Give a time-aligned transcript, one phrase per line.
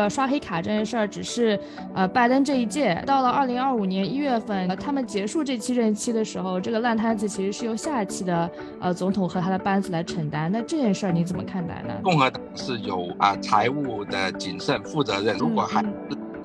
[0.00, 1.60] 呃，刷黑卡这件事儿只是
[1.94, 8.50] 呃拜登这一届，到了二零二五年一月份，他们结束这期任期的时候，这个烂摊子其实是由下一期的
[8.80, 10.50] 呃总统和他的班子来承担。
[10.50, 11.92] 那这件事儿你怎么看待呢？
[12.02, 15.88] 共和党是有啊财务的谨慎负责任，如果还是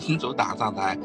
[0.05, 0.97] 民主党上台，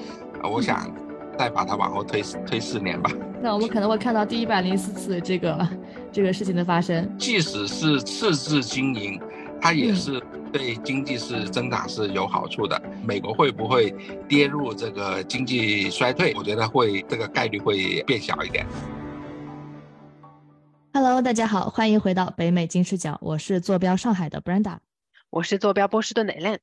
[0.42, 0.92] 我想
[1.38, 3.12] 再把它往后推推四年吧。
[3.40, 5.68] 那我们可能会看到第一百零四次这个
[6.10, 7.08] 这个事情的发生。
[7.16, 9.20] 即使是赤字经营，
[9.60, 10.20] 它也是。
[10.52, 12.80] 对经济是增长是有好处的。
[13.04, 13.95] 美国会不会
[14.28, 16.34] 跌入这个经济衰退？
[16.36, 18.66] 我觉得会，这个概率会变小一点。
[20.92, 24.78] Hello，大家好，欢迎回到北美金视角，我是坐标上海的 Brenda，
[25.30, 26.58] 我是坐标波士顿的 Ellen。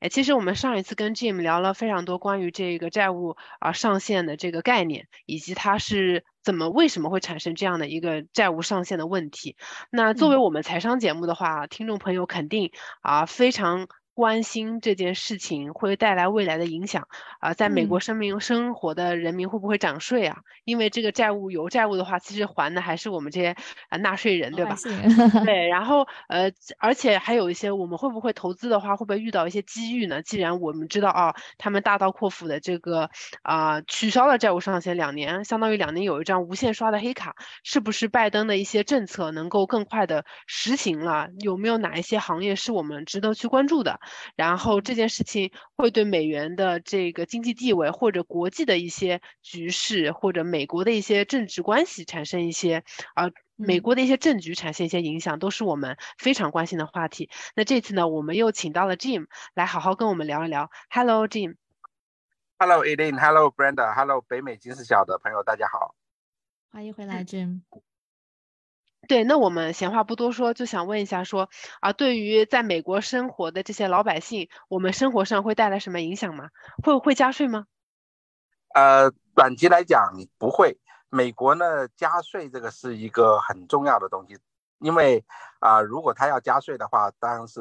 [0.00, 9.56] 哎，其实我们上一次跟 Jim 聊了非常多关于这个债务啊上限的这个概念，以及它是怎么为什么会产生这样的一个债务上限的问题。
[9.90, 12.70] 那作为我们财商节目的话，听众朋友肯定
[13.02, 13.88] 啊非常。
[14.14, 17.08] 关心这件事情会带来未来的影响
[17.40, 20.38] 啊，在美国生命生活的人民会不会涨税啊？
[20.64, 23.56] 因为这个债务有债务的话，其实还的还是我们这些
[23.88, 24.76] 啊纳税人，对吧？
[25.44, 30.22] 对，然后呃，而且还有一些我们会不会投资的话，会不会遇到一些机遇呢？
[30.22, 33.10] 既然我们知道啊，他们大刀阔斧的这个
[33.42, 41.28] 啊取消了债务上限两年，相当于两年有一张无限刷的黑卡，是不是拜登的一些政策能够更快的实行了？
[41.40, 44.00] 有没有哪一些行业是我们值得去关注的？
[44.36, 57.30] 然后这件事情会对美元的这个经济地位，或者国际的一些局势，或者美国的一些政治关系产生一些啊，美国的一些政局产生一些影响，都是我们非常关心的话题。
[57.54, 60.70] 那这次呢，我们又请到了 Jim 来好好跟我们聊一聊。
[60.90, 61.56] Hello Jim。
[62.58, 63.18] Hello Eileen。
[63.18, 63.94] Hello Brenda。
[63.94, 65.94] Hello 北美金视角的朋友，大家好。
[66.70, 67.60] 欢迎回来，Jim。
[69.04, 71.48] 对，那我们闲话不多说，就想问一下，说
[71.80, 76.48] 啊，对于在美国生活的这些老百姓，我们生活上会带来什么影响吗？
[76.82, 77.66] 会会加税吗？
[78.74, 80.78] 呃，短期来讲不会。
[81.10, 84.36] 美国呢，加税这个是一个很重要的东西，
[84.80, 85.24] 因为
[85.60, 87.60] 啊，如果他要加税的话，当然是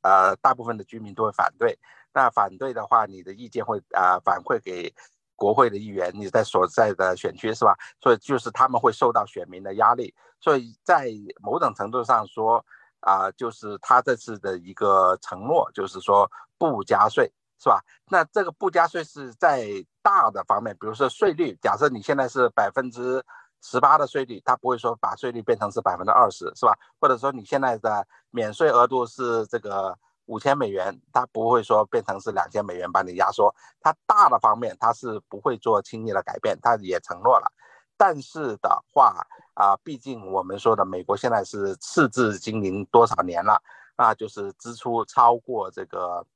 [0.00, 1.78] 呃，大部分的居民都会反对。
[2.14, 4.94] 那反对的话，你的意见会啊反馈给。
[5.36, 7.76] 国会的议员，你在所在的选区是吧？
[8.00, 12.64] 所以就是他们会受到选民的压力，所以在某种程度上说，
[13.00, 17.30] 啊，就是他这次的一个承诺，就是说不加税，
[17.60, 17.80] 是吧？
[18.10, 19.68] 那这个不加税是在
[20.02, 23.22] 大的方面，比如说税率，假设你现在是百分之
[23.62, 26.74] 十八的税率，他不会说把税率变成是百分之二十，是吧？
[26.98, 29.96] 或者说你现在的免税额度是这个。
[30.26, 33.54] 五千美元，它不会说变成是两千美元把你压缩。
[33.80, 37.50] 它大的方面它是不会做轻易的改变，它也承诺了。
[37.96, 43.62] 但是的话啊，毕竟我们说的美国现在是赤字经营多少年了
[43.96, 46.26] 啊，就是支出超过这个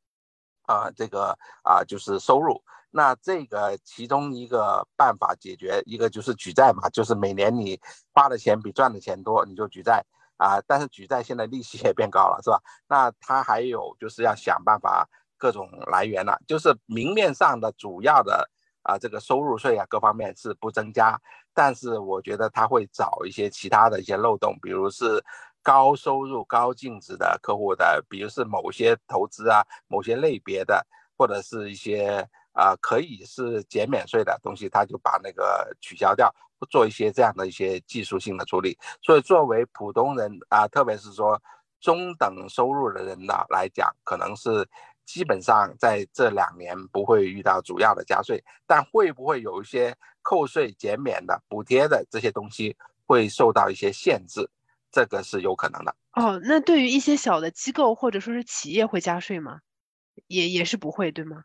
[0.63, 2.63] 啊这个啊就是收入。
[2.91, 7.79] 那这个其中一个办法解决一个就是举债嘛，就是每年你
[8.13, 10.05] 花的钱比赚的钱多，你就举债。
[10.41, 12.59] 啊，但是举债现在利息也变高了，是吧？
[12.89, 15.07] 那他还有就是要想办法
[15.37, 18.49] 各种来源了，就是明面上的主要的
[18.83, 21.21] 啊，这个收入税啊各方面是不增加，
[21.53, 25.23] 但是我觉得他会找一些其他的一些漏洞，比如是
[25.63, 30.87] 高收入高净值的客户的，比如是某些投资啊，某些类别的，
[31.19, 36.35] 或者是一些啊可以是减免税的东西，他就把那个取消掉。
[36.69, 41.41] 做一些这样的一些技术性的处理，所以作为普通人啊，特别是说
[41.81, 44.69] 中等收入的人呢来讲，可能是
[45.07, 54.47] 基本上在这两年不会遇到主要的加税，但会不会有一些扣税减免的补贴的这些东西会受到一些限制，
[54.93, 55.97] 这个是有可能的。
[56.13, 59.61] 哦，那对于一些小的机构或者说是企业会加税吗？
[60.27, 61.45] 也也是不会，对吗？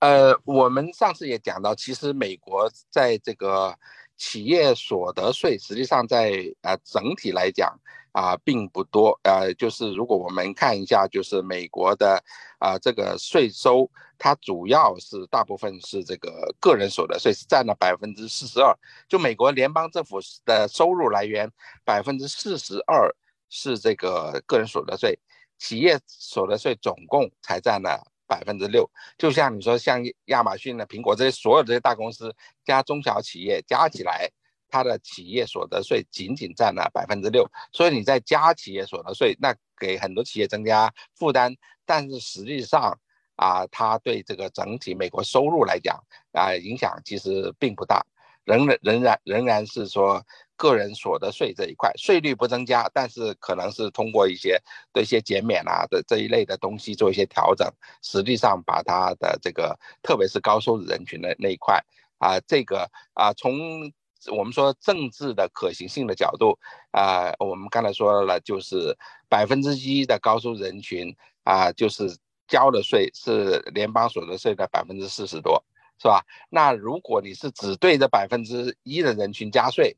[0.00, 3.74] 呃，我们上次也讲到，其实美国在这个。
[4.22, 7.74] 企业所得税实际上在呃整体来讲
[8.12, 12.22] 啊并不多，呃就是如果我们看一下，就是美国的
[12.58, 18.76] 啊这个税收，它主要是大部分是这个个人所得税是占了百分之四十二，
[19.08, 21.50] 就美国联邦政府的收入来源
[21.82, 23.10] 百分之四十二
[23.48, 25.18] 是这个个人所得税，
[25.56, 28.09] 企业所得税总共才占了。
[28.30, 28.88] 百分之六，
[29.18, 32.32] 就像你说，像亚马逊的、苹果这些所有这些大公司
[32.64, 34.30] 加中小企业加起来，
[34.68, 37.44] 它的企业所得税仅仅占了百分之六。
[37.72, 41.52] 所以你在加企业所得税，那给很多企业增加负担，
[41.84, 42.96] 但是实际上
[43.34, 45.98] 啊，它对这个整体美国收入来讲
[46.30, 48.06] 啊，影响其实并不大，
[48.44, 50.24] 仍然仍然仍然是说
[50.60, 54.60] 个人所得税这一块，税率不增加，但是可能是通过一些
[54.92, 57.66] 的一些减免啊的这一类的东西做一些调整，
[58.02, 61.82] 实际上把它的这个特别是高收入人群的那一块
[62.18, 63.90] 啊，这个啊从
[64.36, 66.58] 我们说政治的可行性的角度
[66.90, 68.94] 啊，我们刚才说了，就是
[69.30, 72.14] 百分之一的高收入人群啊，就是
[72.46, 75.64] 交的税是联邦所得税的百分之四十多。
[76.02, 76.24] 是吧？
[76.48, 79.94] 那如果你是只对这百分之一的人群加税，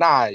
[0.00, 0.30] 那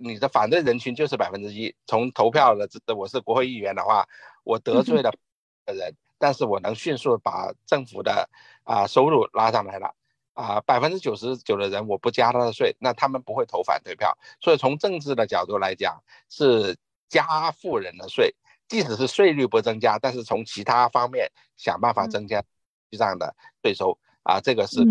[0.00, 1.72] 你的反对人群就是百分之一。
[1.86, 4.04] 从投票的，我是国会议员的话，
[4.42, 5.12] 我得罪了
[5.66, 8.28] 人，但是我能迅速把政府的
[8.64, 9.94] 啊收入拉上来了。
[10.32, 14.18] 啊，百分之九十九的人我不加他的税，那他们不会投反对票。
[14.40, 16.76] 所以从政治的角度来讲，是
[17.08, 18.34] 加富人的税，
[18.66, 22.42] 即使是税率不增加，但是从其他方面想办法增加
[22.90, 23.32] 这样的
[23.62, 23.96] 税收。
[24.24, 24.84] 啊，这个是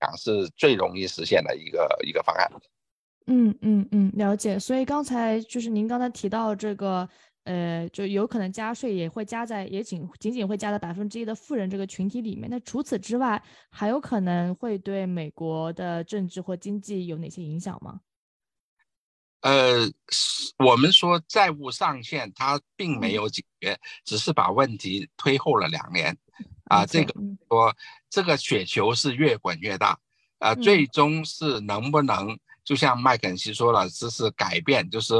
[0.00, 2.50] 讲是最容易实现的一个一个方案。
[3.26, 4.58] 嗯嗯嗯，了解。
[4.58, 7.08] 所以刚才就是您刚才提到这个，
[7.44, 12.50] 呃，就有可能加税也会加在，也仅仅仅会加在百分之一的富人这个群体里面。
[12.50, 18.00] 那除此之外，还有可能会对美国的政治或经济有哪些影响吗？
[19.40, 19.90] 呃，
[20.58, 26.16] 我们说债务上限它并没有解决，只是把问题推后了两年。
[26.64, 27.14] 啊，这个
[27.46, 27.76] 说
[28.08, 29.98] 这个雪球是越滚越大，
[30.38, 35.14] 啊，最终是能不能就像麦肯锡说了，这是改变，就是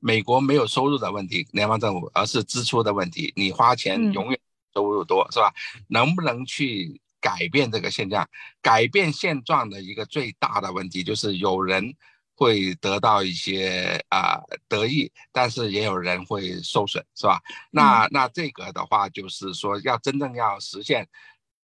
[0.00, 4.40] 美国没有收入的问题，联邦政府，而是支出的问题，你花钱永远
[4.74, 5.52] 收入多，是吧？
[5.88, 8.28] 能不能去改变这个现象？
[8.60, 11.94] 改变现状的一个最大的问题就是有人。
[12.40, 17.40] 会得到一些啊得益，但是也有人会受损，是吧？
[17.72, 21.04] 那那这个的话，就是说要真正要实现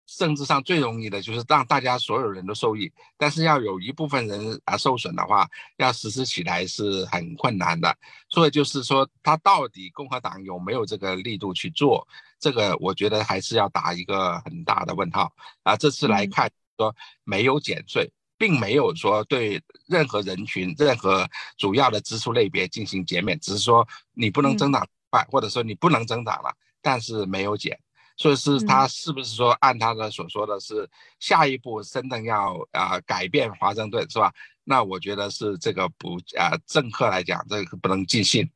[0.05, 5.47] 政治上最容易的，就是让大家所有人都受益，但是要有一部分人啊受损的话，
[5.77, 7.95] 要实施起来是很困难的。
[8.29, 12.07] 所以就是说，他到底共和党有没有这个力度去做？
[12.39, 15.31] 这个我觉得还是要打一个很大的问号
[15.63, 15.75] 啊。
[15.75, 18.11] 这次来看说没有减税。
[18.35, 27.79] 并没有说对任何人群、任何主要的支出类别进行减免，只是说你不能增长快，或者说你不能增长了，但是没有减。
[28.23, 30.89] 所以是他是不是说按他的所说的是
[31.19, 34.31] 下一步真的要啊改变华盛顿是吧？
[34.63, 38.49] 那我觉得是这个不啊政客来讲这个不能尽信。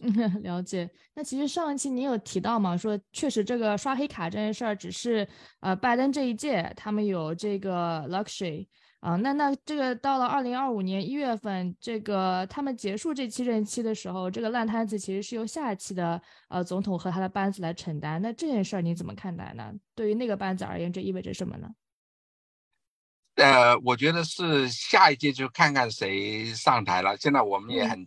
[0.42, 0.90] 了解。
[1.14, 5.28] 那其实上一期你有提到嘛，说确实这个刷黑卡这件事儿只是
[5.60, 8.66] 呃拜登这一届他们有这个 luxury。
[9.00, 18.20] 啊，那那这个到了二零二五年一月份，这个他们结束这期任期的时候，这个烂摊子其实是由下一期的呃总统和他的班子来承担。
[18.20, 19.72] 那这件事儿你怎么看待呢？
[19.94, 21.70] 对于那个班子而言，这意味着什么呢？
[23.36, 27.16] 呃，我觉得是下一届就看看谁上台了。
[27.16, 28.04] 现在我们也很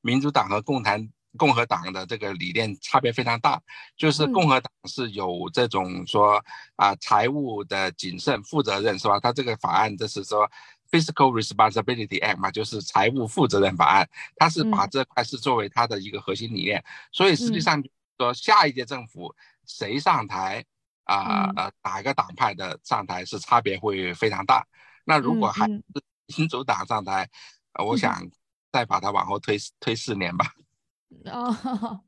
[0.00, 1.08] 民主党和共产。
[1.36, 3.60] 共和党的这个理念差别非常大，
[3.96, 6.44] 就是共和党是有这种说
[6.76, 9.20] 啊财务的谨慎负责任是吧？
[9.20, 10.50] 他这个法案就是说
[10.90, 16.84] Fiscal Responsibility Act 嘛，就是财务负责任法案，他是把这块是作为他的一个核心理念。
[17.12, 17.82] 所以实际上
[18.18, 19.32] 说下一届政府
[19.66, 20.64] 谁上台
[21.04, 24.66] 啊呃哪个党派的上台是差别会非常大。
[25.04, 25.82] 那如果还是
[26.36, 27.28] 民主党上台，
[27.84, 28.28] 我想
[28.72, 30.52] 再把它往后推推四年吧。
[31.26, 32.00] 哦，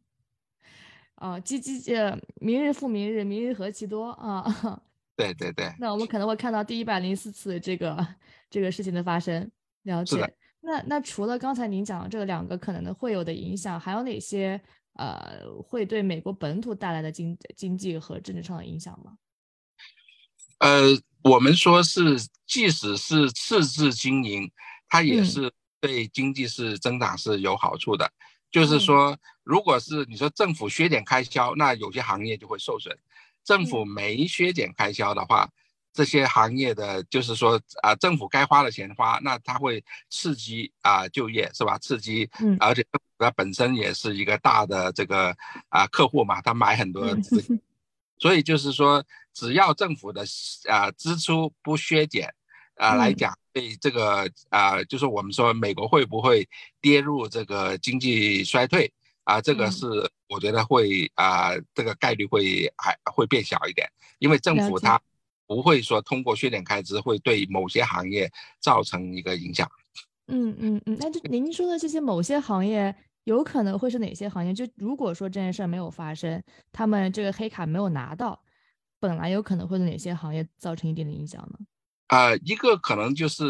[1.16, 4.82] 哦，积积呃，明日复明日，明日何其多啊！
[5.14, 8.06] 对对对，那我们可能会看到第一百零四次这个
[8.48, 9.50] 这个事情的发生。
[9.82, 10.16] 了解。
[10.60, 14.60] 那那除了刚才您讲的这两个可能的会有的影响，还有哪些
[14.94, 19.18] 呃会对美国本土带来的经经济和政治上的影响吗？
[20.58, 20.82] 呃，
[21.24, 24.50] 我们说是，即使是赤字经营，
[24.88, 28.10] 它也是对经济是增长是有好处的。
[28.52, 32.94] 就是说，如果是你说政府削减开销，那有些行业就会受损；
[33.42, 35.50] 政府没削减开销的话，
[35.92, 41.76] 这些行业的就是说啊，政府该花的钱花，那它会刺激啊就业，是吧？
[41.78, 42.86] 刺激，嗯，而且
[43.18, 45.34] 它本身也是一个大的这个
[45.70, 47.08] 啊客户嘛，他买很多，
[48.20, 50.24] 所以就是说，只要政府的
[50.68, 52.32] 啊支出不削减。
[52.76, 56.48] 啊，来讲对这个啊，就是我们说美国会不会
[56.80, 58.92] 跌入这个经济衰退
[59.24, 59.40] 啊？
[59.40, 59.86] 这个是
[60.28, 63.86] 我觉得会啊，这个概率会还会变小一点，
[64.18, 65.00] 因为政府它
[65.46, 68.30] 不会说通过削减开支会对某些行业
[68.60, 69.70] 造成一个影响。
[70.28, 72.94] 嗯嗯嗯，那就您说的这些某些行业
[73.24, 74.54] 有可能会是哪些行业？
[74.54, 76.42] 就如果说这件事没有发生，
[76.72, 78.42] 他们这个黑卡没有拿到，
[78.98, 81.58] 本来有可能会对哪些行业造成一定的影响呢？
[82.12, 83.42] 呃，一个可能就是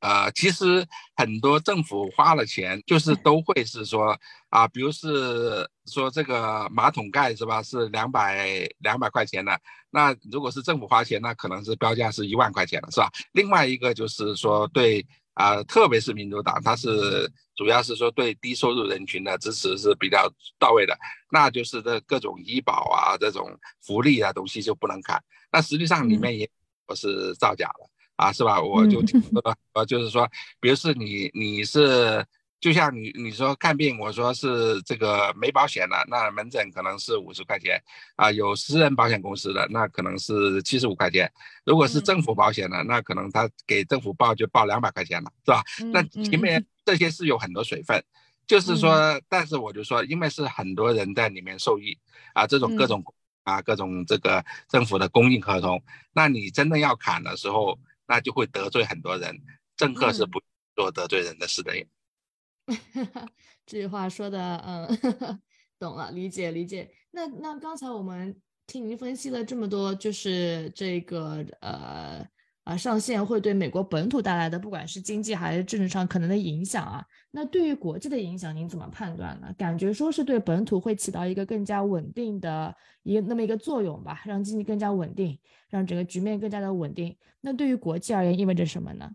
[0.00, 4.14] 呃，其实很多政府花了钱，就是都会是说
[4.50, 13.10] 啊，比如是说这个马桶盖是吧，是两百两百块钱的，那如果是政府花钱，那可能是标价是一万块钱了，是吧？
[13.32, 20.94] 另外一个就是说对啊，特别是民主党，它是主要是说对低收入人群的支持是比较到位的，
[21.32, 26.50] 那就是这各种医保啊这种福利啊东西就不能砍，那实际上里面也。
[26.88, 28.60] 不是造假了啊，是吧？
[28.60, 30.28] 我就听说，呃，就是说，
[30.58, 32.24] 比如是你，你是
[32.60, 37.80] 就像你你说看病，我说是这个没保险的，那门诊可能是五十块钱
[38.16, 41.30] 啊，有私人保险公司的那可能是七十五块钱，
[41.64, 45.62] 如果是政府保险的，那可能他给政府报就报两百块钱了，是吧？
[45.92, 48.02] 那前面这些是有很多水分，
[48.48, 51.96] 就是说，但是我就说，因为是很多人在里面受益
[52.32, 53.04] 啊，这种各种。
[53.48, 59.40] 啊，各种这个政府的供应合同，那你真的要砍的时候，那就会得罪很多人。
[59.76, 60.42] 政客是不
[60.76, 61.72] 做得罪人的事的。
[63.64, 65.40] 这句话说的，嗯，
[65.80, 66.90] 懂了，理解理解。
[67.12, 72.28] 那那刚才我们听您分析了这么多，就是这个呃。
[72.68, 77.02] 啊，上线会对美国本土带来的，不管是经济还是政治上可能的影响啊，
[77.38, 79.54] 那对于国际的影响，您怎么判断呢？
[79.56, 85.38] 感觉说是对本土会起到一个更加稳定的一个那么一个作用吧，让经济更加稳定，
[85.70, 87.16] 让整个局面更加的稳定。
[87.40, 89.08] 那对于国际而言，意味着什么呢？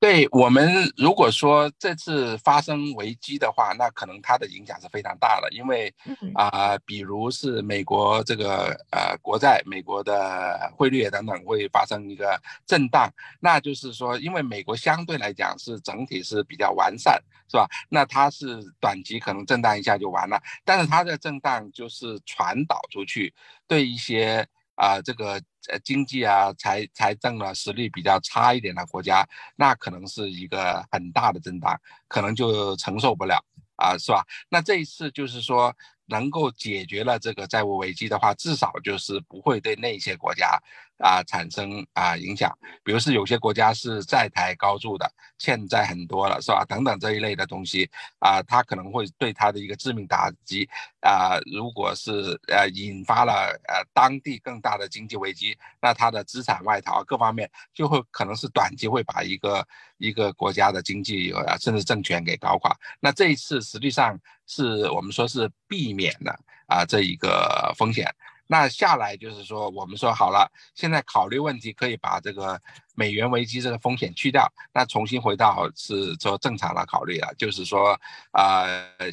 [0.00, 5.94] 对我们，如果说这次发生危机的话，那可能它的影响是非常大的，因为
[6.34, 17.68] 啊，比如是美国这个呃国债、美国的汇率等等会发生一个震荡，那就是说，因为美国相对来讲是整体是比较完善，是吧？
[17.90, 23.34] 那它是短期可能震荡一下就完了，但是它的震荡就是传导出去，
[23.68, 24.48] 对一些。
[24.76, 25.38] 啊，这个
[25.68, 29.26] 呃经济啊财财政啊实力比较差一点的国家，
[29.56, 33.44] 那可能是一个很大的震荡，可能就承受不了
[33.76, 34.24] 啊，是吧？
[34.48, 35.74] 那这一次就是说。
[36.10, 40.60] 能够解决了这个债务危机的话，至少就是不会对那些国家
[41.00, 42.56] 啊产生啊影响。
[42.84, 46.64] 比如是有些国家是债台高筑的，欠债很多了，是吧？
[46.64, 47.90] 等等这一类的东西
[48.20, 50.68] 啊，它可能会对它的一个致命打击
[51.00, 51.38] 啊。
[51.52, 53.32] 如果是呃引发了
[53.66, 59.66] 呃当地更大的经济危机，那它的资产外逃各方面就会可能是短期会把一个
[59.98, 62.76] 一个国家的经济啊甚至政权给搞垮。
[63.00, 64.18] 那这一次实际上。
[64.52, 68.12] 是我们说是避免的啊这一个风险，
[68.52, 72.60] 那下来就是说我们说好了，现在考虑问题可以把这个
[72.96, 77.96] 美元危机这个风险去掉，那重新回到是说正常的考虑了，就是说
[78.32, 78.66] 啊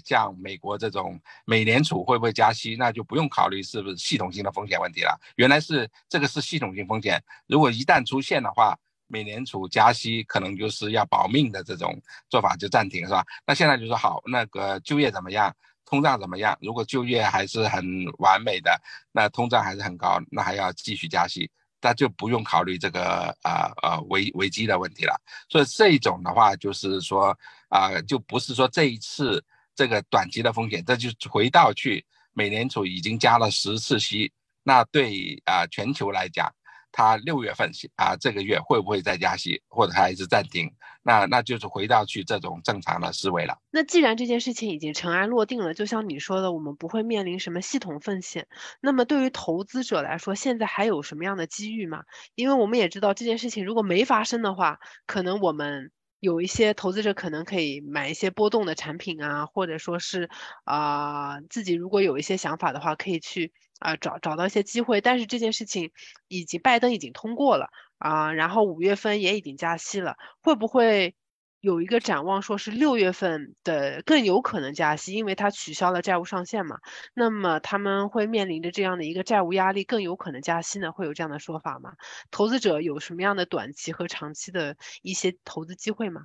[0.04, 8.76] 像美国这种美联储会不会加息，那就不用考虑是不是系统性的风险问题了，原来是这个是系统性风险，如果一旦出现的话。
[9.10, 13.24] 美联储加息可能就是要保命的这种做法就暂停是吧？
[13.46, 15.56] 那现在就说好，那个就业怎么样，
[15.90, 16.56] 通胀怎么样？
[16.62, 17.84] 如果就业还是很
[18.20, 18.80] 完美的，
[19.14, 21.50] 那通胀还是很高，那还要继续加息，
[21.82, 25.16] 那就不用考虑这个啊啊危危机的问题了。
[25.50, 27.34] 所以这种的话就是说
[27.70, 29.42] 啊，就不是说这一次
[29.74, 34.30] 这个短期的风险，这就回到去美联储已经加了十次息，
[34.64, 36.54] 那对啊全球来讲。
[36.92, 40.72] 它六月份啊，这个月会不会再加息，或者他还是暂停？
[41.04, 43.58] 那那就是回到去这种正常的思维了。
[43.72, 48.48] 那既然这件事情已经尘埃落定了，就像你说的，我们不会面临什么系统风险。
[48.82, 52.04] 那么对于投资者来说，现在还有什么样的机遇吗？
[52.36, 60.30] 因为我们也知道这件事情如果没发生的话，可能我们有一些投资者可能可以买一些波动的产品啊，或者说是
[60.66, 63.54] 啊自己如果有一些想法的话，可以去。
[63.80, 65.92] 啊，找找到一些机会，但是这件事情
[66.28, 71.16] 已经拜登已经通过了啊，然后五月份也已经加息了，会不会
[71.60, 76.78] 有一个展望，说是六月份的更有可能加息，因为它取消了债务上限嘛？
[77.14, 80.92] 那么他们会面临着这样的一个债务压力，更有可能加息呢？
[80.92, 81.94] 会有这样的说法吗？
[82.32, 86.24] 投资者有什么样的短期和长期的一些投资机会吗？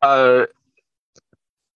[0.00, 0.48] 呃。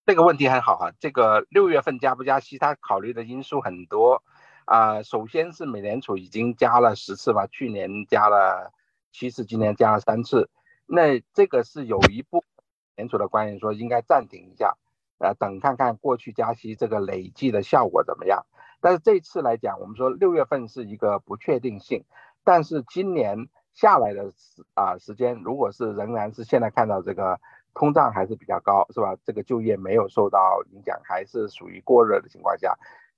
[0.06, 4.22] 这个问题很好哈，这个六月份加不加息，它考虑的因素很多
[4.64, 5.02] 啊。
[5.02, 8.72] 首先是美联储已经加了十次吧，去年加了
[9.10, 10.48] 七次，今年加了三次。
[10.86, 12.48] 那这个是有一部分
[12.94, 14.76] 联储的官员说应该暂停一下，
[15.18, 18.46] 呃，等看看过去加息这个累计的效果怎么样。
[18.80, 22.04] 但是这次来讲，我们说六月份是一个不确定性，
[22.44, 27.40] 但是今年下来的时啊时间，如果是仍然是现在看到这个。
[27.76, 29.14] 通胀还是比较高，是吧？
[29.22, 32.74] 这个就业没有受到影响，还是属于过热的情况下，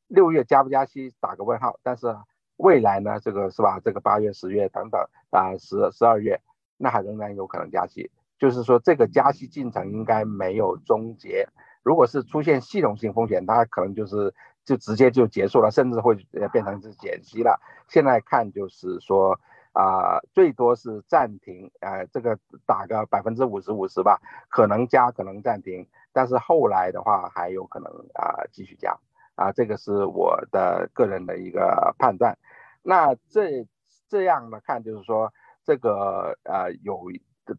[0.08, 1.78] 六月加不加息打个问号。
[1.84, 2.14] 但是
[2.56, 3.78] 未来呢，这个是吧？
[3.78, 5.00] 这个八月、十月等等
[5.30, 6.40] 啊，十十二月，
[6.76, 8.10] 那还仍然有可能加息。
[8.36, 11.48] 就是说，这个加息进程应该没有终结。
[11.84, 14.34] 如果是出现系统性风险，它可能就是
[14.64, 16.16] 就直接就结束了，甚至会
[16.52, 17.60] 变成是减息了。
[17.86, 19.38] 现在看就是说
[19.72, 25.86] 啊，最多是暂停，呃，这个打个百分之五十五十吧，可能加，可能暂停。
[26.12, 28.96] 但是后来的话还有可能啊继续加。
[29.36, 32.36] 啊，这个是我的个人的一个判断。
[32.82, 33.64] 那这
[34.08, 35.32] 这样的看，就是说
[35.62, 37.02] 这个呃有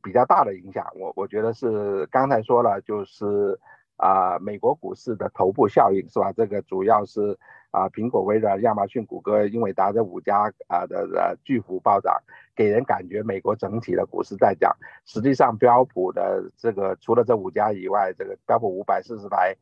[0.04, 0.86] 比较大的影响。
[0.96, 3.58] 我我觉得是刚才说了，就是
[4.00, 6.32] 啊美国股市的头部效应是吧？
[6.32, 7.38] 这个主要是
[7.70, 12.16] 啊苹果、微软、亚马逊、谷歌、英伟达这五家啊的呃巨幅暴涨，
[12.56, 14.76] 给人感觉美国整体的股市在涨。
[15.06, 19.56] 实际上标普的这个除了这五家以外，这个标普五百、四十排。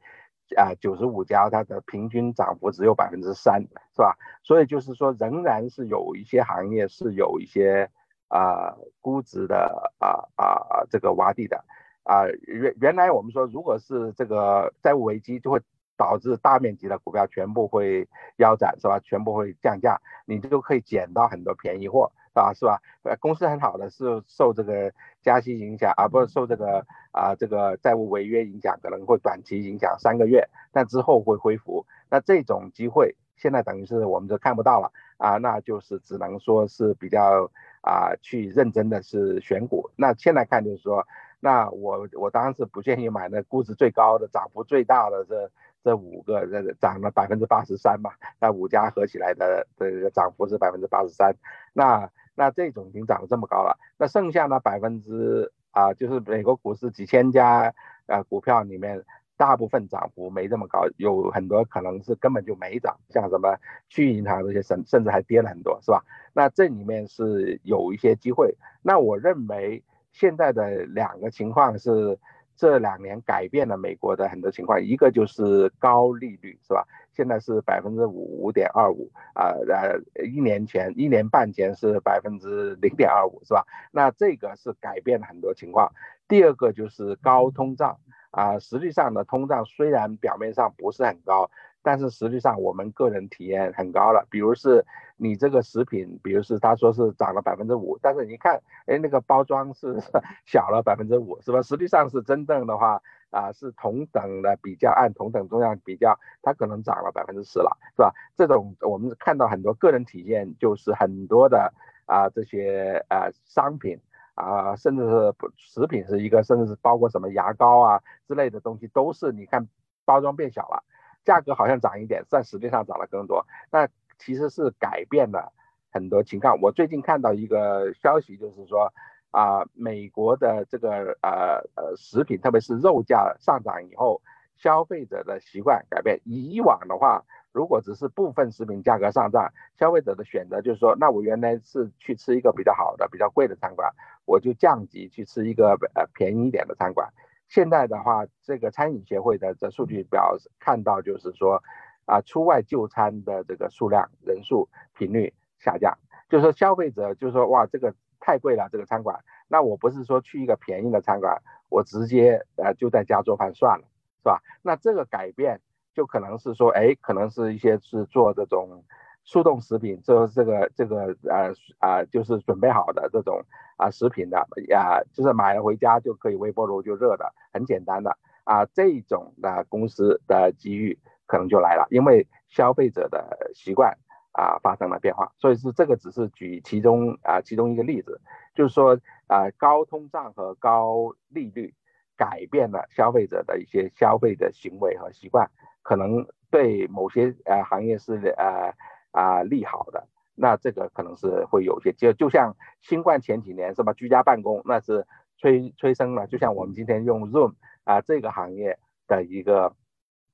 [0.55, 3.61] 啊，九十五家，它的平均涨幅只有百分之三，
[3.93, 4.17] 是吧？
[4.43, 7.89] 所以就是说，仍然是有一些行业是有一些
[8.29, 11.61] 啊估值的啊啊这个洼地的
[12.07, 12.23] 啊。
[12.47, 15.59] 原原来我们说，如果是这个债务危机，就会
[15.97, 18.99] 导致大面积的股票全部会腰斩，是吧？
[19.03, 22.11] 全部会降价，你就可以捡到很多便宜货。
[22.33, 22.79] 啊，是吧？
[23.01, 31.83] 呃，公司很好的是受这个加息影响，而不是受这个啊这个债务违约影响，可能会短期影响三个月，但之后会恢复。
[32.11, 37.49] 那这种机会现在等于是我们就看不到了啊，那就是只能说是比较
[37.81, 39.89] 啊去认真的是选股。
[39.95, 41.03] 那现在看就是说，
[41.39, 45.49] 那我我当然是不建议买那估值最高的、涨幅最大的这
[45.83, 51.35] 这五个，这涨了百分之八十三嘛，那五家合起来的这个涨幅是百分之八十三，
[51.73, 52.09] 那。
[52.39, 57.73] 那这种已经涨得这么高了，那剩下呢百分之啊，就是美国股市几千家
[58.05, 59.03] 啊股票里面，
[59.35, 63.57] 大部分涨幅没这么高，有很多可能是根本就没涨，像什么
[63.89, 66.05] 区域银行这些甚甚至还跌了很多，是吧？
[66.31, 68.55] 那这里面是有一些机会。
[68.83, 69.83] 那我认为
[70.17, 72.17] 现在的两个情况是。
[72.59, 76.83] 这两年改变了美国的很多情况，一个就是高利率，是吧？
[77.13, 83.63] 现在是百分之五五点二五啊，呃，一年前、一年半前是百分之零点二五，是吧？
[83.91, 85.91] 那这个是改变了很多情况。
[86.27, 87.99] 第二个就是高通胀
[88.31, 91.49] 啊，实际上呢，通胀虽然表面上不是很高。
[91.83, 94.27] 但是实际上，我们个人体验很高了。
[94.29, 94.85] 比如是
[95.15, 99.95] 你这个食品，比如是他说是涨了百分之五，但是你看，哎，那个包装是
[100.45, 101.61] 小了百分之五，是吧？
[101.61, 108.13] 实际上是真正的话啊，是同等的比较，按同等重量比较，它可能涨了百分之十了，是吧？
[108.35, 111.71] 这种我们看到很多个人体验，就是很多的
[112.05, 113.97] 啊这些啊商品
[114.37, 119.67] 啊，甚至是食品是一个，甚至是包括什么牙膏啊之类的东西，都是你看
[120.05, 120.83] 包装变小了。
[121.25, 123.45] 价格好像涨一点，但实际上涨了更多。
[123.71, 125.51] 那其实是改变了
[125.91, 126.61] 很多情况。
[126.61, 128.93] 我最近看到一个消息，就是说
[129.31, 134.21] 啊，美国的这个呃呃食品，特别是肉价上涨以后，
[134.55, 136.21] 消费者的习惯改变。
[136.23, 137.25] 以往的话，
[137.57, 143.91] 如果只是部分食品价格上涨，消费者的选择就是说，那我原来是去吃一个比较好的、比较贵的餐馆，
[144.25, 147.11] 我就降级去吃一个呃便宜一点的餐馆。
[147.47, 151.63] 现在的话，这个餐饮协会的这数据表看到，就是说，
[152.05, 155.97] 啊，出外就餐的这个数量、人数、频率下降，
[156.29, 163.85] 就是说消费者就是说，哇，这个太贵了，这个餐馆，那我不是说去一个便宜的餐馆，我直接呃就在家做饭算了，
[164.19, 164.43] 是吧？
[164.61, 165.59] 那这个改变
[165.97, 168.83] 就可能是说，哎，可能是一些是做这种。
[169.29, 173.43] 速冻食品，这这个这个呃啊，就是准备好的这种
[173.75, 174.37] 啊食品的
[174.69, 183.97] 呀，就是买了回家就可以微波炉就热的，很简单的啊，这种的公司的机遇可能就来了，因为消费者的习惯
[184.31, 188.21] 啊发生了变化，所以是这个只是举其中啊其中一个例子，
[188.55, 191.73] 就是说啊高通胀和高利率
[192.15, 195.51] 改变了消费者的一些消费的行为和习惯，
[195.87, 198.73] 可能对某些呃行业是呃。
[199.11, 209.73] 啊，利好的，那这个可能是会有些，就就像新冠前几年是吧，居家办公那是催催生了，就像我们今天用 Zoom 啊这个行业的一个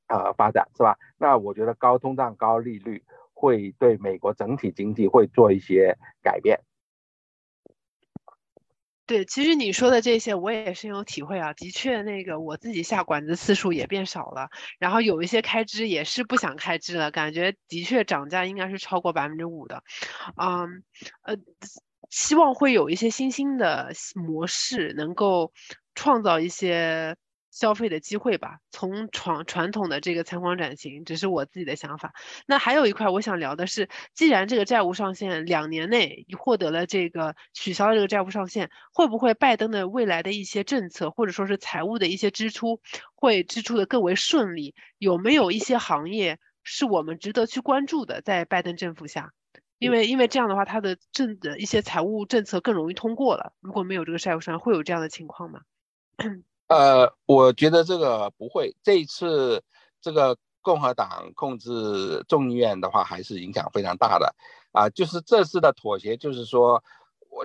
[0.08, 0.98] 呃发展是吧？
[1.18, 3.02] 那我觉得高通胀、高利率
[3.34, 6.60] 会对美国整体经济会做一些改变。
[9.06, 11.54] 对，其实你说的这些我也深有体会啊。
[11.54, 14.48] 的确，那个我自己下馆子次数也变少了，
[14.80, 19.84] 然后有一些开支也是不想开支了，感觉的确涨价应该是超过百分之五的。
[20.42, 20.84] 嗯，
[21.24, 21.36] 呃，
[22.10, 25.52] 希望会有一些新兴的模式能够
[25.96, 27.18] 创造一些
[27.54, 32.14] 消费的机会吧，从传传统的这个参观转型，只是我自己的想法。
[32.48, 42.82] 那还有一块我想聊的是，既然这个债务上限两年内获得了这个取消这个债务上限，会不会拜登的未来的一些政策或者说是财务的一些支出
[43.14, 44.74] 会支出的更为顺利？
[44.98, 49.32] 有没有一些行业是我们值得去关注的，在拜登政府下？
[49.78, 53.54] 因为因为这样的话，他的政的一些财务政策更容易通过了。
[53.60, 55.60] 如果没有这个债务上限，会有这样的情况吗？
[56.74, 58.76] 呃，我觉得这个不会。
[58.82, 59.64] 这一次
[60.02, 64.34] 这个共和党控制众议院的话，还是影响非常大的
[64.72, 64.90] 啊。
[64.90, 66.84] 就是这次的妥协，就是说，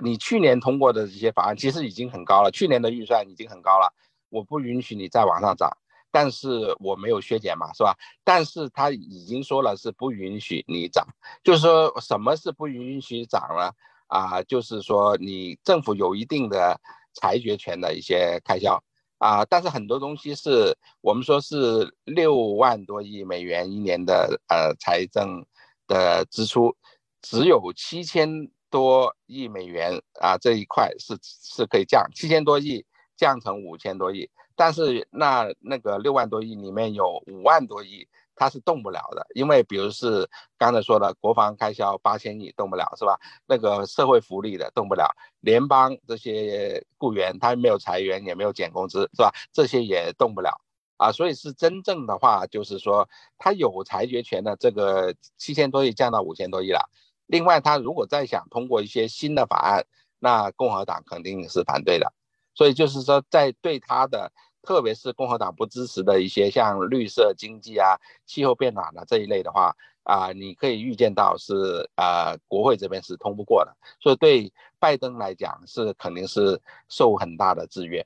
[0.01, 3.93] 你去年通过的这些法案其实已经很高了，去年的预算已经很高了，
[4.29, 5.69] 我不允许你再往上涨。
[6.11, 7.95] 但是我没有削减嘛，是吧？
[8.23, 11.05] 但是他已经说了是不允许你涨，
[11.43, 13.71] 就是说什么是不允许涨呢？
[14.07, 16.81] 啊，就是说你政府有一定的
[17.13, 18.83] 裁决权的一些开销
[19.19, 25.45] 啊，但是很多东西是我们说是六万多亿美元一年的呃财政
[25.87, 26.75] 的支出，
[27.21, 32.85] 只有七千多亿美元啊这一块是是可以降，七千多亿
[33.17, 34.29] 降成五千多亿。
[34.55, 38.07] 但是那那个六万多亿里面有五万多亿，
[38.39, 40.25] 它是动不了的，因为比如是
[40.57, 43.19] 刚才说的国防开销八千亿动不了，是吧？
[43.45, 49.29] 那个社会福利的动不了，联邦这些雇员他没有裁员也没有减工资，是吧？
[49.51, 50.57] 这些也动不了
[50.95, 56.89] 啊，所以是真正的话就是说他有裁决权的这个七千多亿降到五千多亿了。
[57.27, 59.85] 另外他如果再想通过一些新的法案，
[60.17, 62.13] 那共和党肯定是反对的，
[62.55, 64.31] 所以就是说在对他的。
[64.69, 78.05] 特别是共和党不支持的一些像绿色经济啊、气候变暖的这一类的话啊，你可以预见到是啊，国会这边是通不过的，所以对拜登来讲是肯定是受很大的制约。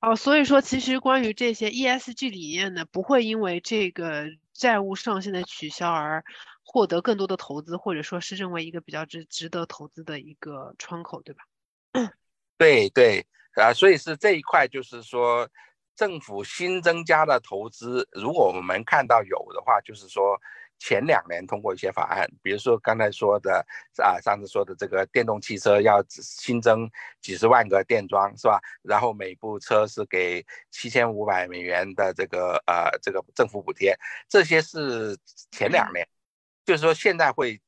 [0.00, 6.24] 哦，所以说其实关于这些 ESG 理念呢，不会因为这个债务上限的取消而
[6.62, 11.42] 获得更多的投资，或者说是认为一个比较值值得投资的一个窗口，对吧？
[12.58, 15.48] 对对啊，所以是这一块，就是说
[15.94, 20.40] 政府新增加的投资，如果我们看到有的话，就是说
[20.78, 23.66] 前两年通过一些法案，比如说刚才说的
[24.02, 26.90] 啊，上次说的这个电动汽车要新增
[27.20, 28.58] 几十万个电桩，是吧？
[28.82, 33.94] 然后每部车是给七千五百美元的这个呃这个政府补贴，
[34.28, 35.16] 这些是
[35.50, 36.06] 前两年，
[36.64, 37.60] 就是说现在会。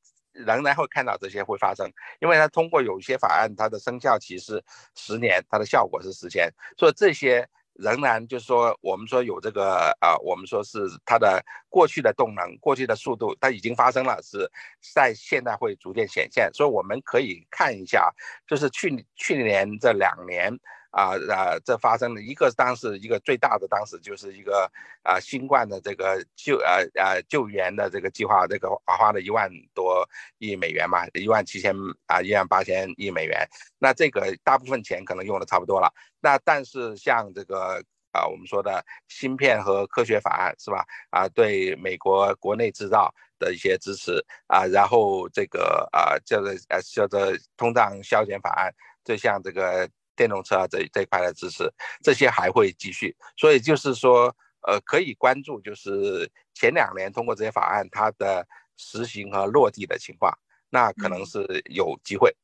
[0.46, 4.62] 仍然会看到这些会发生，因为它通过有一些法案，它的生效期是
[4.94, 14.50] 十年，它的效果是十年，所以这些仍然就是说，我们说有这个啊，我们说是它的过去的动能、过去的速度，它已经发生了，是
[14.94, 18.12] 在现在会逐渐显现，所以我们可以看一下，
[18.46, 20.58] 就是去去年这两年。
[20.90, 21.58] 啊啊！
[21.64, 24.70] 这发生了一个，当时一个最大的，当时就是一个
[25.02, 31.74] 啊新冠的这个救呃呃救援的这个计划，这个花了一万多亿美元嘛，一万七千
[32.06, 33.46] 啊一万八千亿美元。
[33.78, 35.92] 那这个大部分钱可能用的差不多了。
[36.20, 40.86] 那但是像这个啊我们说的芯片和科学法案是吧？
[41.10, 47.20] 啊对美国国内制造的一些支持啊，然后这个啊叫做呃叫做
[47.58, 48.72] 通胀削减法案，
[49.04, 49.86] 就像这个。
[50.18, 54.34] 电动车啊，这这一块的支持，这些还会继续，所以就是说，
[54.66, 58.44] 呃，可以关注，就是前两年通过这些法案，它的
[58.76, 60.36] 实行和落地的情况，
[60.68, 62.34] 那可能是有机会。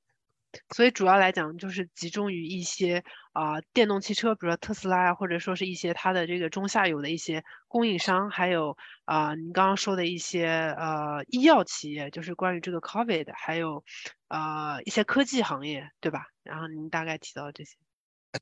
[0.75, 13.85] 所以主要来讲，就是集中于一些啊电动汽车，比如说特斯拉啊，或者说是一些它的这个中下游的一些供应商，还有啊你刚刚说的一些呃医药企业，就是关于这个 COVID，还有
[14.29, 16.27] 呃一些科技行业，对吧？
[16.43, 17.77] 然后您大概提到这些，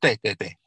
[0.00, 0.58] 对对对。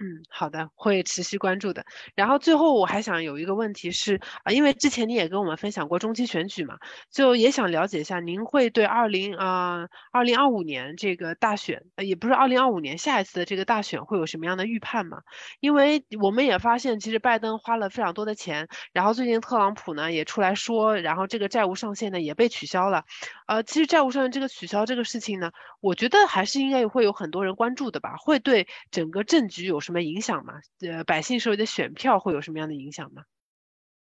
[0.00, 1.84] 嗯，好的，会持续关注的。
[2.14, 6.78] 然后最后我还想有一个问题是啊，因为之前你也跟我们分享过中期选举嘛，
[7.10, 15.18] 就也想了解一下，您会对二零啊二零二五年这个大选，呃，也不是二零二五年下一次的这个大选会有什么样的预判吗？
[15.58, 23.02] 因为我们也发现，其实拜登花了非常多的钱，然后最近特朗普呢也出来说，然后这个债务上限呢也被取消了。
[23.48, 30.60] 呃，其实债务上限这个取消这个事情呢，我觉得还是应该会有很多人关注的吧，会对整个政局有什么影响吗？
[30.80, 33.22] 呃，百姓手里的选票会有什么样的影响吗？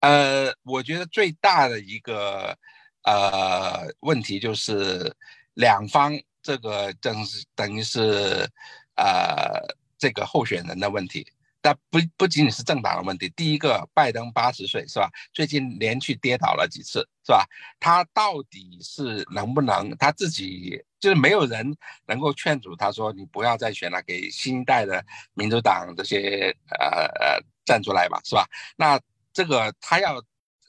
[0.00, 2.56] 呃，我觉得最大的一个
[3.02, 5.14] 呃问题就是
[5.52, 8.48] 两方这个正是等于是
[8.96, 9.60] 呃
[9.98, 11.30] 这个候选人的问题。
[11.60, 13.28] 但不不仅仅是政党的问题。
[13.36, 15.10] 第一个，拜登八十岁是吧？
[15.34, 17.44] 最近连续跌倒了几次是吧？
[17.78, 28.44] 他到底是能不能他自己就是没有人能够劝阻他说你不要再选了，给新一代的民主党这些呃呃站出来吧，是吧？
[28.76, 29.00] 那
[29.32, 30.22] 这个他要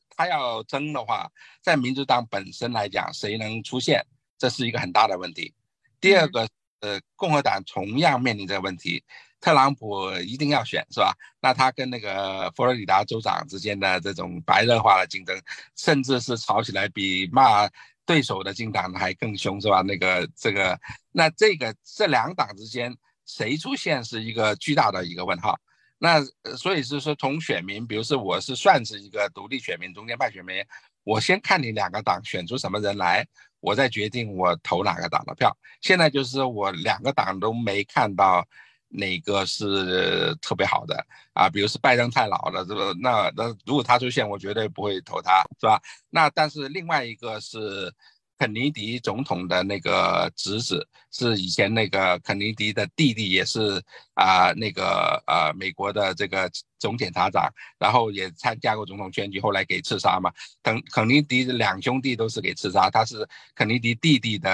[0.09, 1.29] 他要争的话，
[1.61, 4.05] 在民主党本身来讲，谁能出现，
[4.37, 5.53] 这是一个很大的问题。
[5.99, 6.47] 第二个，
[6.81, 9.03] 呃，共和党同样面临这个问题，
[9.41, 11.13] 特朗普一定要选，是吧？
[11.41, 15.41] 那他跟那个佛罗里达州长之间的这种白热化的竞争，
[15.75, 17.67] 甚至是吵起来比骂。
[18.09, 19.83] 对手的进党还更凶是吧？
[19.83, 20.75] 那个这个，
[21.11, 22.91] 那这个这两党之间
[23.27, 25.55] 谁出现是一个巨大的一个问号。
[25.99, 26.19] 那
[26.57, 30.65] 所以是说，从选民，比如说我是算是一个独立选民、中间派选民，
[31.03, 33.23] 我先看你两个党选出什么人来，
[33.59, 35.55] 我再决定我投哪个党的票。
[35.79, 38.43] 现在就是我两个党都没看到。
[38.89, 41.47] 哪个是特别好的啊？
[41.49, 45.79] 比如是拜登太老了，这个那那如果他出现，我绝对不会投他，是吧？
[46.09, 47.93] 那但是另外一个是
[48.37, 53.81] 肯尼迪总统的那个侄子，是以前那个肯尼迪的弟弟，也是
[54.15, 56.49] 啊那个呃美国的这个
[56.79, 57.47] 总检察长，
[57.77, 60.31] 然后也参加过总统选举，后来给刺杀嘛。
[60.63, 64.49] 肯肯尼迪两兄弟都是给刺杀，他是肯尼迪弟弟的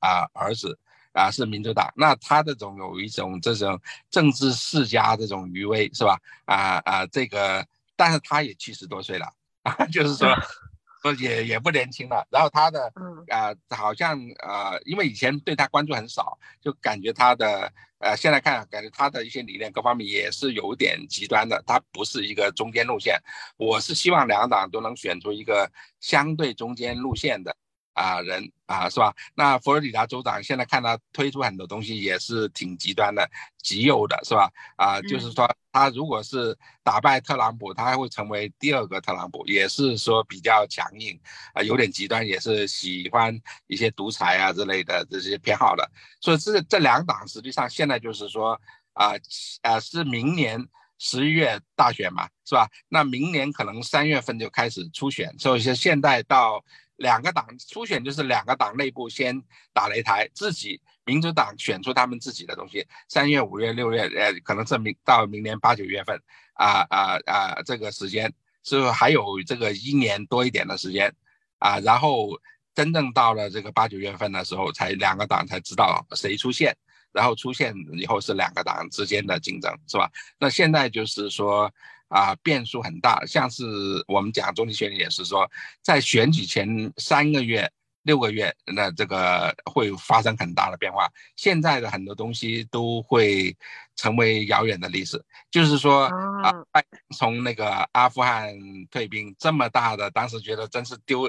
[0.00, 0.76] 啊儿子。
[1.16, 6.20] 啊，是民主党，那他这种有一种这种政治世家这种余威，是吧？
[6.44, 9.26] 啊啊，这个，但是他也七十多岁了
[9.62, 10.28] 啊，就是说，
[11.00, 12.26] 说也也不年轻了。
[12.30, 12.92] 然后他的，
[13.28, 23.18] 啊，好像啊，因为以前对他关注很少，就感觉他的，呃，现在看感觉他的一些理念各方面也是有点极端的，他不是一个中间路线。
[23.56, 27.56] 我是希望两党都能选出一个相对中间路线的。
[27.96, 29.14] 啊，人啊，是吧？
[29.34, 33.26] 那佛罗里达州长现在看他推出很多东西，也是挺极端的、
[33.62, 34.50] 极右的，是吧？
[34.76, 41.18] 啊，就是说他如果是打败特朗普，他还会成为第二个特朗普，也是说比较强硬，
[41.54, 43.34] 啊，有点极端，也是喜欢
[43.66, 45.90] 一些独裁啊之类的这些偏好的。
[46.20, 48.60] 所以这这两党实际上现在就是说，
[48.92, 49.12] 啊
[49.62, 50.62] 啊，是明年
[50.98, 52.68] 十一月大选嘛，是吧？
[52.90, 56.62] 那明年可能三月份就开始初选，所以说现在到。
[56.96, 62.86] 两个党初选就是两个党内部先打擂台，自己民主党选出他们自己的东西。
[63.08, 66.20] 三月、五月、六月，呃，可能是明到明年八九月份，
[66.54, 68.32] 啊啊啊，这个时间
[68.64, 71.14] 是还有这个一年多一点的时间，
[71.58, 72.30] 啊，然后
[72.74, 76.74] 真正到了这个八九月份的时候，才两个党才知道谁出现，
[77.12, 80.10] 然后出现以后是两个党之间的竞争，是吧？
[80.38, 81.72] 那现在就是说。
[82.08, 83.64] 啊，变数很大，像是
[84.06, 85.50] 我们讲中期选举也是说，
[85.82, 87.70] 在选举前三个月、
[88.02, 91.08] 六个月，那这个会发生很大的变化。
[91.34, 93.56] 现在的很多东西都会
[93.96, 95.20] 成为遥远的历史。
[95.50, 96.04] 就是说
[96.42, 96.52] 啊，
[97.16, 98.54] 从那个阿富汗
[98.90, 101.28] 退兵这么大的，当时觉得真是丢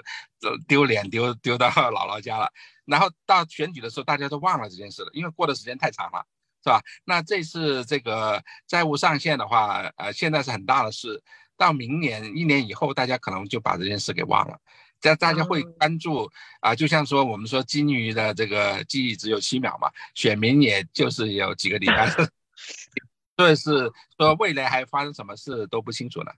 [0.68, 2.48] 丢脸，丢丢到 姥姥家了。
[2.86, 6.24] 然后到选举的时候，大家都忘了这件事了，因为过的时间太长了。
[6.68, 6.82] 是吧？
[7.06, 11.24] 那这次这个债务上限的话，呃，现在是很大的事。
[11.56, 14.60] 到明年一年以后，大家可能就把这件事给忘了。
[15.00, 22.10] 这大家会关注啊，就像说我们说金鱼的这个记忆只有七秒嘛，选民也就是有几个礼拜，
[23.38, 26.32] 所以是说未来还发生什么事都不清楚呢。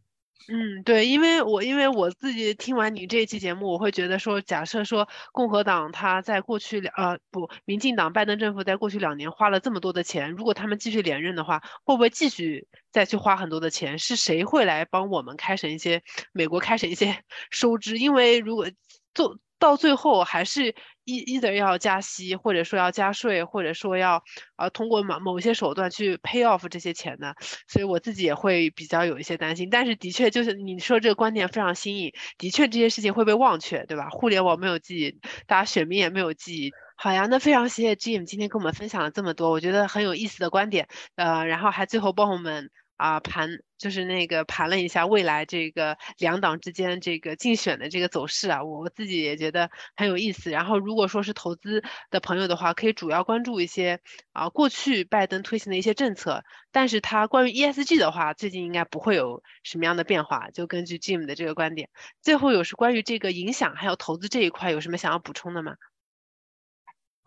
[0.47, 13.99] 嗯，对，因为我因为我自己听完你这一期节目，我会觉得说，假设说共和党他在过去两呃不，民进党拜登政府在过去两年花了这么多的钱，如果他们继续连任的话，会不会继续再去花很多的钱？
[13.99, 17.97] 是谁会来帮我们开审一些美国开审一些 收支？
[17.99, 18.65] 因为如果
[19.13, 20.75] 做到最后还是。
[21.05, 24.23] 一 either 要加息，或者说要加税，或者说要
[24.57, 27.33] 呃通过某某些手段去 pay off 这些钱呢，
[27.67, 29.71] 所以我自己也会比较有一些担心。
[29.71, 34.09] 但是的确就是你说这个观点非常新颖，的确这些事情会被忘却，对吧？
[34.11, 36.71] 互联网没有记忆，大家选民也没有记忆。
[36.95, 42.69] 好呀，那非常谢谢 Jim 今天跟我们分享了这么多，我觉得很有意思的观点，呃，然后还最后帮我们。
[42.99, 50.51] 啊，盘就是那个盘了一下未来这个两党之间这个竞选的这个走势啊，我自己也觉得很有意思。
[50.51, 51.81] 然后如果说是投资
[52.11, 54.01] 的朋友的话，可以主要关注一些
[54.33, 60.49] 啊过去拜登推行的一些政策，但是他关于 ESG 的话，最近应该不会有什么样的变化。
[60.49, 61.89] 就根据 Jim 的这个观点，
[62.21, 65.75] 最后有是关于这个影响还有投资这一块有什么想要补充的吗？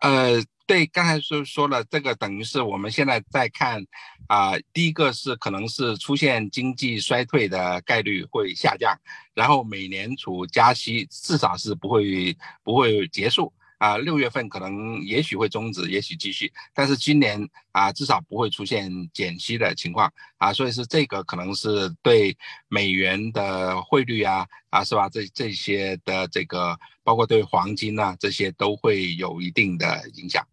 [0.03, 0.43] 呃。
[0.65, 3.85] 对，刚才说说了，这个等于是我们现在在看，
[4.27, 8.97] 啊，第一个是可能是出现经济衰退的概率会下降，
[9.33, 13.51] 然后美联储加息至少是不会不会结束
[13.83, 22.37] 啊，六月份可能也许会终止，也许继续，但是今年啊，至少不会出现减息的情况啊，所以是这个可能是对
[22.69, 25.09] 美元的汇率啊啊是吧？
[25.09, 30.47] 这这些的这个包括对黄金啊这些都会有一定的影响。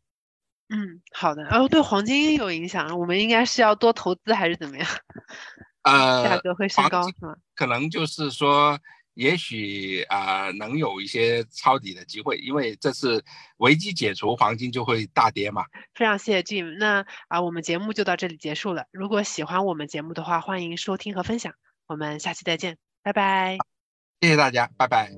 [0.69, 1.47] 嗯，好的。
[1.51, 4.89] 哦，对黄金有影响，我们应该是要多投资还是怎么样？
[5.83, 7.37] 呃，价格会升高是吗？
[7.55, 8.77] 可能就是说。
[9.15, 13.23] 也许啊，能有一些抄底的机会，因为这次
[13.59, 15.65] 危机解除，黄金就会大跌嘛。
[15.95, 18.85] 非常谢谢 Jim，那啊，我们节目就到这里结束了。
[18.93, 21.53] 如果喜欢我们节目的话，欢迎收听和分享。
[21.87, 23.59] 我们下期再见，拜拜。
[24.21, 25.11] 谢谢大家，拜拜。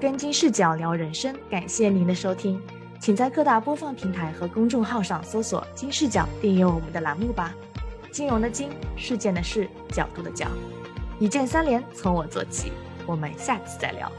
[0.00, 2.60] 跟金视角聊人生，感谢您的收听，
[3.00, 7.54] 请在各大播放平台和公众号上搜索“金视角”，订阅我们的栏目吧。
[8.10, 10.48] 金融的金，事件的事，角度的角。
[11.22, 12.72] 一键三连从我做起
[13.06, 14.10] 我们下次再聊。